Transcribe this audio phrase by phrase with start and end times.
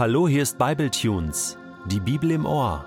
[0.00, 2.86] Hallo, hier ist Bibletunes, die Bibel im Ohr.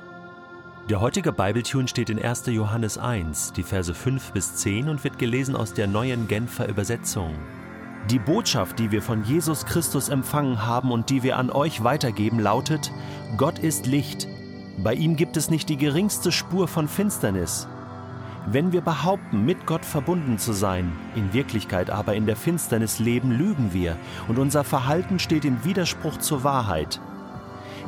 [0.90, 2.48] Der heutige Bibletune steht in 1.
[2.48, 7.36] Johannes 1, die Verse 5 bis 10 und wird gelesen aus der neuen Genfer Übersetzung.
[8.10, 12.40] Die Botschaft, die wir von Jesus Christus empfangen haben und die wir an euch weitergeben,
[12.40, 12.92] lautet:
[13.38, 14.28] Gott ist Licht.
[14.80, 17.68] Bei ihm gibt es nicht die geringste Spur von Finsternis.
[18.46, 23.32] Wenn wir behaupten, mit Gott verbunden zu sein, in Wirklichkeit aber in der Finsternis leben,
[23.32, 27.00] lügen wir und unser Verhalten steht im Widerspruch zur Wahrheit.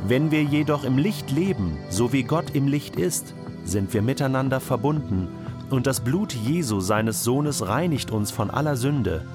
[0.03, 4.59] Wenn wir jedoch im Licht leben, so wie Gott im Licht ist, sind wir miteinander
[4.59, 5.27] verbunden
[5.69, 9.25] und das Blut Jesu, seines Sohnes, reinigt uns von aller Sünde.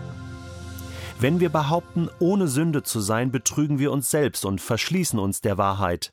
[1.19, 5.59] Wenn wir behaupten, ohne Sünde zu sein, betrügen wir uns selbst und verschließen uns der
[5.59, 6.13] Wahrheit.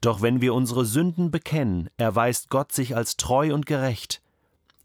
[0.00, 4.22] Doch wenn wir unsere Sünden bekennen, erweist Gott sich als treu und gerecht.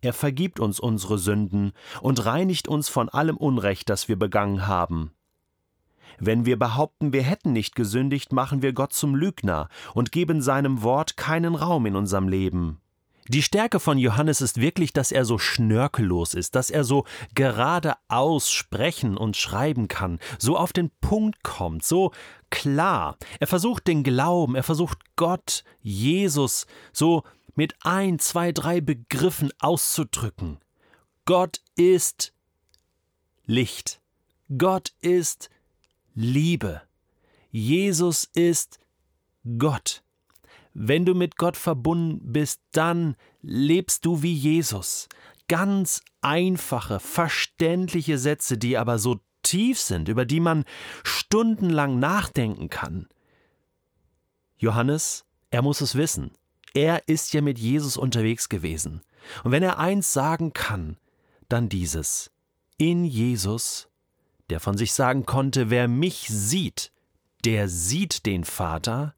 [0.01, 1.71] Er vergibt uns unsere Sünden
[2.01, 5.13] und reinigt uns von allem Unrecht, das wir begangen haben.
[6.19, 10.83] Wenn wir behaupten, wir hätten nicht gesündigt, machen wir Gott zum Lügner und geben seinem
[10.83, 12.79] Wort keinen Raum in unserem Leben.
[13.29, 18.51] Die Stärke von Johannes ist wirklich, dass er so schnörkellos ist, dass er so geradeaus
[18.51, 22.11] sprechen und schreiben kann, so auf den Punkt kommt, so
[22.49, 23.17] klar.
[23.39, 27.23] Er versucht den Glauben, er versucht Gott, Jesus, so
[27.55, 30.59] mit ein, zwei, drei Begriffen auszudrücken.
[31.25, 32.33] Gott ist
[33.45, 34.01] Licht.
[34.57, 35.49] Gott ist
[36.15, 36.81] Liebe.
[37.51, 38.79] Jesus ist
[39.57, 40.03] Gott.
[40.73, 45.07] Wenn du mit Gott verbunden bist, dann lebst du wie Jesus.
[45.47, 50.63] Ganz einfache, verständliche Sätze, die aber so tief sind, über die man
[51.03, 53.07] stundenlang nachdenken kann.
[54.57, 56.31] Johannes, er muss es wissen.
[56.73, 59.01] Er ist ja mit Jesus unterwegs gewesen.
[59.43, 60.97] Und wenn er eins sagen kann,
[61.49, 62.31] dann dieses.
[62.77, 63.89] In Jesus,
[64.49, 66.91] der von sich sagen konnte, wer mich sieht,
[67.45, 69.15] der sieht den Vater,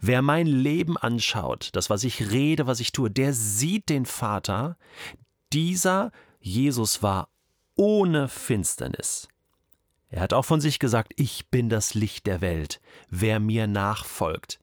[0.00, 4.76] Wer mein Leben anschaut, das, was ich rede, was ich tue, der sieht den Vater.
[5.52, 7.28] Dieser Jesus war
[7.74, 9.28] ohne Finsternis.
[10.08, 12.80] Er hat auch von sich gesagt, ich bin das Licht der Welt.
[13.08, 14.60] Wer mir nachfolgt,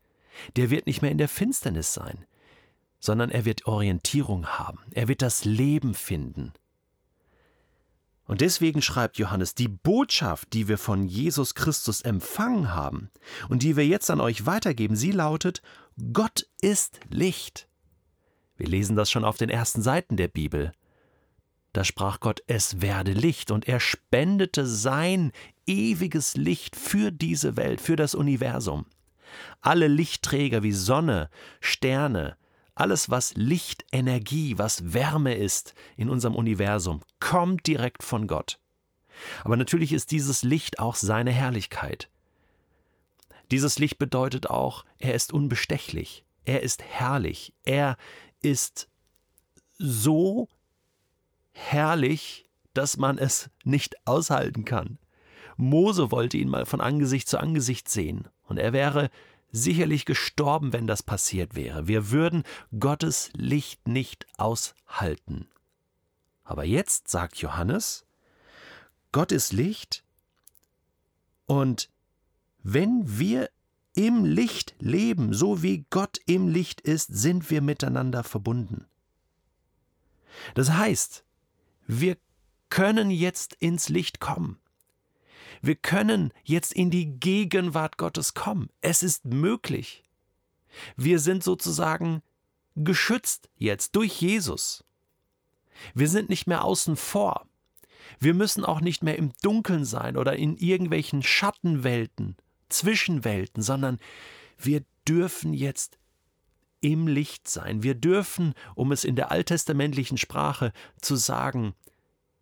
[0.56, 2.25] der wird nicht mehr in der Finsternis sein,
[3.00, 6.53] sondern er wird Orientierung haben, er wird das Leben finden.
[8.33, 13.11] Und deswegen schreibt Johannes, die Botschaft, die wir von Jesus Christus empfangen haben
[13.47, 15.61] und die wir jetzt an euch weitergeben, sie lautet,
[16.13, 17.67] Gott ist Licht.
[18.57, 20.72] Wir lesen das schon auf den ersten Seiten der Bibel.
[21.73, 25.31] Da sprach Gott, es werde Licht, und er spendete sein
[25.67, 28.88] ewiges Licht für diese Welt, für das Universum.
[29.61, 31.29] Alle Lichtträger wie Sonne,
[31.59, 32.35] Sterne,
[32.75, 38.59] alles, was Licht, Energie, was Wärme ist in unserem Universum, kommt direkt von Gott.
[39.44, 42.09] Aber natürlich ist dieses Licht auch seine Herrlichkeit.
[43.51, 47.97] Dieses Licht bedeutet auch, er ist unbestechlich, er ist herrlich, er
[48.41, 48.90] ist
[49.78, 50.47] so
[51.51, 54.97] herrlich, dass man es nicht aushalten kann.
[55.55, 59.09] Mose wollte ihn mal von Angesicht zu Angesicht sehen, und er wäre
[59.53, 61.88] sicherlich gestorben, wenn das passiert wäre.
[61.88, 62.44] Wir würden
[62.78, 65.47] Gottes Licht nicht aushalten.
[66.44, 68.06] Aber jetzt sagt Johannes,
[69.14, 70.03] Gott ist Licht
[71.46, 71.90] und
[72.64, 73.50] wenn wir
[73.96, 78.88] im Licht leben, so wie Gott im Licht ist, sind wir miteinander verbunden.
[80.56, 81.24] Das heißt,
[81.85, 82.18] wir
[82.70, 84.59] können jetzt ins Licht kommen.
[85.63, 88.69] Wir können jetzt in die Gegenwart Gottes kommen.
[88.81, 90.03] Es ist möglich.
[90.97, 92.22] Wir sind sozusagen
[92.75, 94.84] geschützt jetzt durch Jesus.
[95.94, 97.47] Wir sind nicht mehr außen vor.
[98.19, 102.35] Wir müssen auch nicht mehr im Dunkeln sein oder in irgendwelchen Schattenwelten,
[102.68, 104.00] Zwischenwelten, sondern
[104.57, 105.97] wir dürfen jetzt
[106.81, 107.84] im Licht sein.
[107.84, 111.73] Wir dürfen, um es in der alttestamentlichen Sprache zu sagen,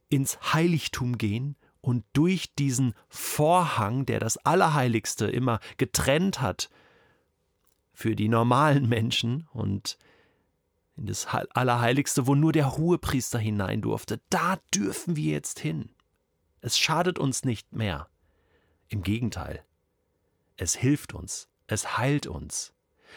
[0.09, 6.69] ins Heiligtum gehen und durch diesen Vorhang, der das Allerheiligste immer getrennt hat
[7.93, 9.97] für die normalen Menschen und
[10.95, 15.89] in das Allerheiligste, wo nur der Hohepriester hinein durfte, da dürfen wir jetzt hin.
[16.61, 18.07] Es schadet uns nicht mehr.
[18.87, 19.63] Im Gegenteil,
[20.57, 22.73] es hilft uns, es heilt uns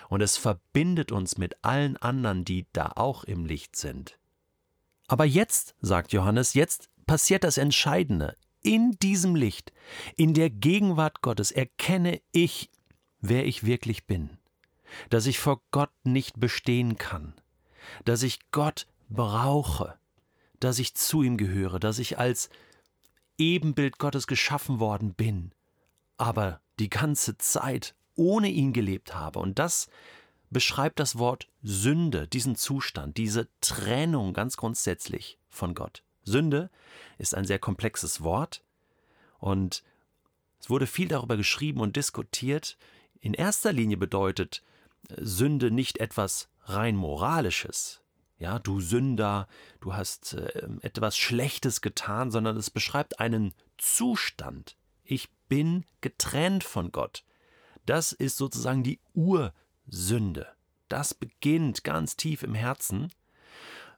[0.08, 4.18] und es verbindet uns mit allen anderen, die da auch im Licht sind.
[5.08, 9.72] Aber jetzt, sagt Johannes, jetzt passiert das Entscheidende in diesem Licht,
[10.16, 12.70] in der Gegenwart Gottes, erkenne ich,
[13.20, 14.30] wer ich wirklich bin,
[15.10, 17.34] dass ich vor Gott nicht bestehen kann,
[18.04, 19.96] dass ich Gott brauche,
[20.58, 22.48] dass ich zu ihm gehöre, dass ich als
[23.38, 25.52] Ebenbild Gottes geschaffen worden bin,
[26.16, 29.40] aber die ganze Zeit ohne ihn gelebt habe.
[29.40, 29.88] Und das
[30.50, 36.02] beschreibt das Wort Sünde, diesen Zustand, diese Trennung ganz grundsätzlich von Gott.
[36.24, 36.70] Sünde
[37.18, 38.62] ist ein sehr komplexes Wort
[39.38, 39.82] und
[40.60, 42.78] es wurde viel darüber geschrieben und diskutiert.
[43.20, 44.62] In erster Linie bedeutet
[45.08, 48.00] Sünde nicht etwas rein moralisches.
[48.38, 49.46] Ja, du Sünder,
[49.80, 54.76] du hast äh, etwas Schlechtes getan, sondern es beschreibt einen Zustand.
[55.02, 57.24] Ich bin getrennt von Gott.
[57.86, 60.48] Das ist sozusagen die Ursünde.
[60.88, 63.12] Das beginnt ganz tief im Herzen.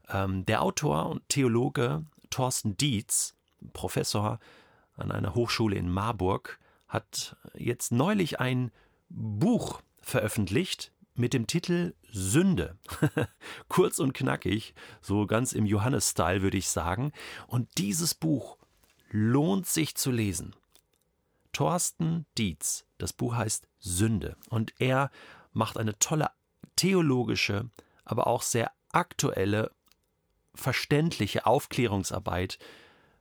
[0.08, 2.04] Ähm, der Autor und Theologe
[2.36, 3.34] Thorsten Dietz,
[3.72, 4.40] Professor
[4.98, 8.72] an einer Hochschule in Marburg, hat jetzt neulich ein
[9.08, 12.76] Buch veröffentlicht mit dem Titel Sünde.
[13.68, 17.12] Kurz und knackig, so ganz im Johannes-Style würde ich sagen.
[17.46, 18.58] Und dieses Buch
[19.08, 20.54] lohnt sich zu lesen.
[21.54, 25.10] Thorsten Dietz, das Buch heißt Sünde und er
[25.54, 26.28] macht eine tolle
[26.76, 27.70] theologische,
[28.04, 29.70] aber auch sehr aktuelle,
[30.56, 32.58] verständliche Aufklärungsarbeit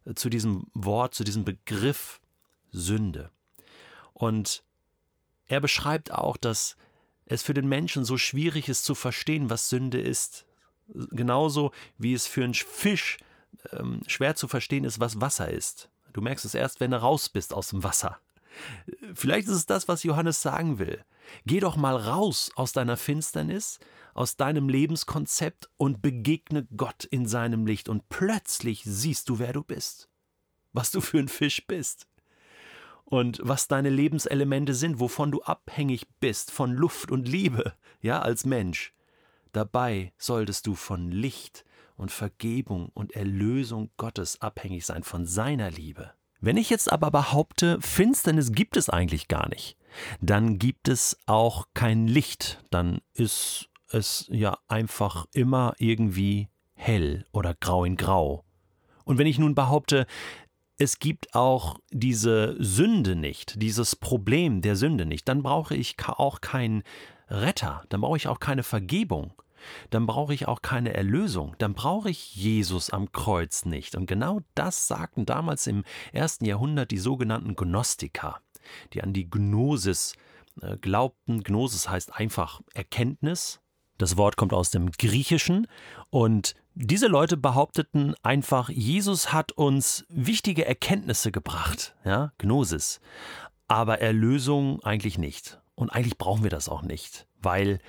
[0.05, 2.19] äh, zu diesem Wort, zu diesem Begriff
[2.71, 3.31] Sünde.
[4.13, 4.63] Und
[5.47, 6.75] er beschreibt auch, dass
[7.25, 10.45] es für den Menschen so schwierig ist zu verstehen, was Sünde ist.
[10.87, 13.17] Genauso wie es für einen Fisch
[13.71, 15.89] ähm, schwer zu verstehen ist, was Wasser ist.
[16.13, 18.19] Du merkst es erst, wenn du raus bist aus dem Wasser.
[19.13, 21.03] Vielleicht ist es das, was Johannes sagen will.
[21.45, 23.79] Geh doch mal raus aus deiner Finsternis,
[24.13, 29.63] aus deinem Lebenskonzept und begegne Gott in seinem Licht und plötzlich siehst du, wer du
[29.63, 30.09] bist,
[30.73, 32.07] was du für ein Fisch bist
[33.05, 38.45] und was deine Lebenselemente sind, wovon du abhängig bist, von Luft und Liebe, ja, als
[38.45, 38.93] Mensch.
[39.51, 41.65] Dabei solltest du von Licht
[41.95, 46.13] und Vergebung und Erlösung Gottes abhängig sein, von seiner Liebe.
[46.45, 49.77] Wenn ich jetzt aber behaupte, Finsternis gibt es eigentlich gar nicht,
[50.21, 57.55] dann gibt es auch kein Licht, dann ist es ja einfach immer irgendwie hell oder
[57.55, 58.45] grau in grau.
[59.05, 60.05] Und wenn ich nun behaupte,
[60.77, 66.41] es gibt auch diese Sünde nicht, dieses Problem der Sünde nicht, dann brauche ich auch
[66.41, 66.83] keinen
[67.27, 69.33] Retter, dann brauche ich auch keine Vergebung,
[69.89, 73.95] dann brauche ich auch keine Erlösung, dann brauche ich Jesus am Kreuz nicht.
[73.95, 75.83] Und genau das sagten damals im
[76.13, 78.39] ersten Jahrhundert die sogenannten Gnostiker,
[78.93, 80.13] die an die Gnosis
[80.61, 81.43] äh, glaubten.
[81.43, 83.61] Gnosis heißt einfach Erkenntnis.
[83.97, 85.67] Das Wort kommt aus dem Griechischen
[86.09, 92.99] und diese Leute behaupteten einfach, Jesus hat uns wichtige Erkenntnisse gebracht, ja, Gnosis,
[93.69, 95.61] aber Erlösung eigentlich nicht.
[95.75, 97.79] Und eigentlich brauchen wir das auch nicht, weil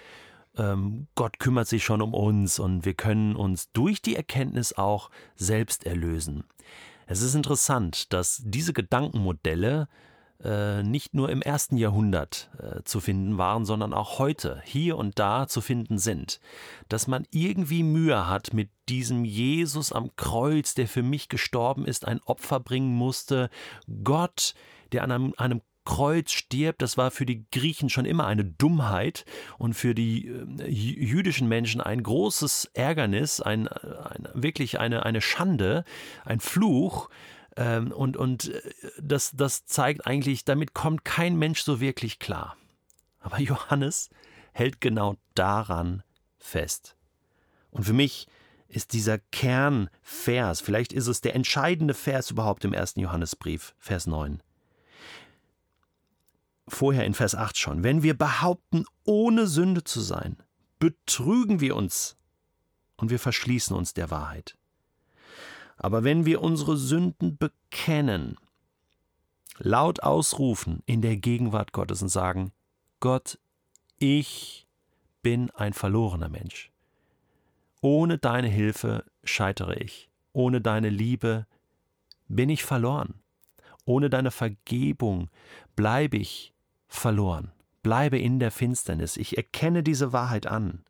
[0.56, 5.10] ähm, Gott kümmert sich schon um uns und wir können uns durch die Erkenntnis auch
[5.34, 6.44] selbst erlösen.
[7.06, 9.88] Es ist interessant, dass diese Gedankenmodelle
[10.42, 15.18] äh, nicht nur im ersten Jahrhundert äh, zu finden waren, sondern auch heute hier und
[15.18, 16.40] da zu finden sind.
[16.88, 22.06] Dass man irgendwie Mühe hat mit diesem Jesus am Kreuz, der für mich gestorben ist,
[22.06, 23.48] ein Opfer bringen musste,
[24.04, 24.54] Gott,
[24.92, 29.24] der an einem, einem Kreuz stirbt, das war für die Griechen schon immer eine Dummheit
[29.56, 35.84] und für die äh, jüdischen Menschen ein großes Ärgernis, ein, ein, wirklich eine, eine Schande,
[36.26, 37.08] ein Fluch.
[37.56, 38.60] Ähm, und und äh,
[39.00, 42.58] das, das zeigt eigentlich, damit kommt kein Mensch so wirklich klar.
[43.20, 44.10] Aber Johannes
[44.52, 46.02] hält genau daran
[46.38, 46.96] fest.
[47.70, 48.26] Und für mich
[48.68, 54.42] ist dieser Kernvers, vielleicht ist es der entscheidende Vers überhaupt im ersten Johannesbrief, Vers 9.
[56.68, 57.84] Vorher in Vers 8 schon.
[57.84, 60.36] Wenn wir behaupten, ohne Sünde zu sein,
[60.78, 62.16] betrügen wir uns
[62.96, 64.56] und wir verschließen uns der Wahrheit.
[65.76, 68.36] Aber wenn wir unsere Sünden bekennen,
[69.58, 72.52] laut ausrufen in der Gegenwart Gottes und sagen,
[73.00, 73.38] Gott,
[73.98, 74.66] ich
[75.22, 76.70] bin ein verlorener Mensch.
[77.80, 80.08] Ohne deine Hilfe scheitere ich.
[80.32, 81.46] Ohne deine Liebe
[82.28, 83.14] bin ich verloren.
[83.84, 85.30] Ohne deine Vergebung
[85.76, 86.52] bleibe ich
[86.88, 87.52] verloren,
[87.82, 89.16] bleibe in der Finsternis.
[89.16, 90.84] Ich erkenne diese Wahrheit an.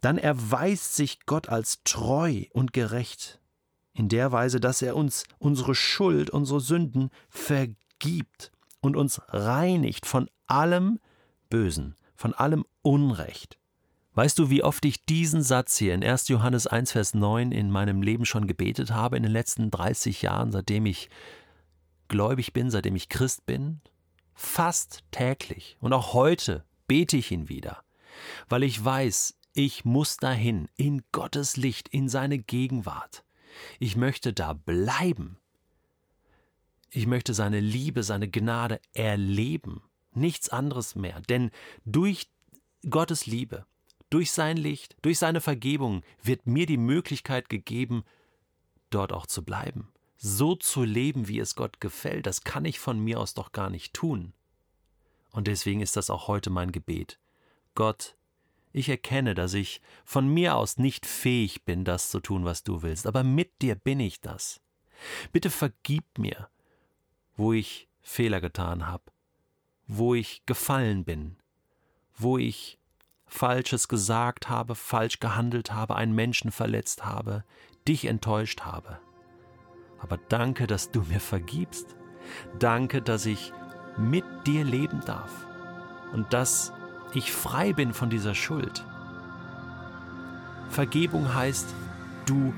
[0.00, 3.40] Dann erweist sich Gott als treu und gerecht,
[3.92, 10.28] in der Weise, dass er uns unsere Schuld, unsere Sünden vergibt und uns reinigt von
[10.46, 11.00] allem
[11.48, 13.58] Bösen, von allem Unrecht.
[14.14, 16.28] Weißt du, wie oft ich diesen Satz hier in 1.
[16.28, 20.52] Johannes 1, Vers 9 in meinem Leben schon gebetet habe in den letzten 30 Jahren,
[20.52, 21.10] seitdem ich
[22.08, 23.80] gläubig bin, seitdem ich Christ bin?
[24.38, 25.78] Fast täglich.
[25.80, 27.82] Und auch heute bete ich ihn wieder,
[28.50, 33.24] weil ich weiß, ich muss dahin, in Gottes Licht, in seine Gegenwart.
[33.80, 35.38] Ich möchte da bleiben.
[36.90, 39.82] Ich möchte seine Liebe, seine Gnade erleben.
[40.12, 41.22] Nichts anderes mehr.
[41.22, 41.50] Denn
[41.86, 42.28] durch
[42.88, 43.64] Gottes Liebe,
[44.10, 48.04] durch sein Licht, durch seine Vergebung wird mir die Möglichkeit gegeben,
[48.90, 49.88] dort auch zu bleiben.
[50.16, 53.70] So zu leben, wie es Gott gefällt, das kann ich von mir aus doch gar
[53.70, 54.32] nicht tun.
[55.30, 57.18] Und deswegen ist das auch heute mein Gebet.
[57.74, 58.16] Gott,
[58.72, 62.82] ich erkenne, dass ich von mir aus nicht fähig bin, das zu tun, was du
[62.82, 64.60] willst, aber mit dir bin ich das.
[65.32, 66.48] Bitte vergib mir,
[67.36, 69.04] wo ich Fehler getan habe,
[69.86, 71.36] wo ich gefallen bin,
[72.16, 72.78] wo ich
[73.26, 77.44] Falsches gesagt habe, falsch gehandelt habe, einen Menschen verletzt habe,
[77.86, 78.98] dich enttäuscht habe.
[79.98, 81.96] Aber danke, dass du mir vergibst.
[82.58, 83.52] Danke, dass ich
[83.96, 85.46] mit dir leben darf
[86.12, 86.72] und dass
[87.14, 88.84] ich frei bin von dieser Schuld.
[90.68, 91.74] Vergebung heißt,
[92.26, 92.52] du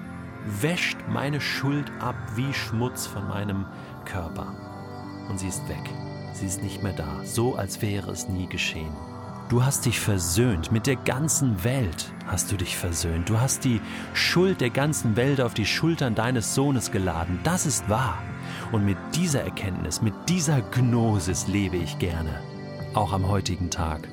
[0.61, 3.67] wäscht meine Schuld ab wie Schmutz von meinem
[4.05, 4.55] Körper.
[5.29, 5.91] Und sie ist weg.
[6.33, 8.97] Sie ist nicht mehr da, so als wäre es nie geschehen.
[9.49, 13.31] Du hast dich versöhnt, mit der ganzen Welt hast du dich versöhnt.
[13.31, 13.81] Du hast die
[14.13, 17.41] Schuld der ganzen Welt auf die Schultern deines Sohnes geladen.
[17.45, 18.23] Das ist wahr.
[18.73, 22.43] Und mit dieser Erkenntnis, mit dieser Gnosis lebe ich gerne,
[22.93, 24.07] auch am heutigen Tag.